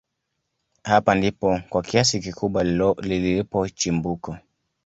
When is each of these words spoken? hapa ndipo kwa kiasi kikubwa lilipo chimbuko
hapa 0.83 1.15
ndipo 1.15 1.59
kwa 1.69 1.81
kiasi 1.81 2.19
kikubwa 2.19 2.63
lilipo 3.03 3.69
chimbuko 3.69 4.37